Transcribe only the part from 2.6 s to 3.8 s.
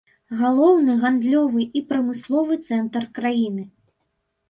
цэнтр краіны.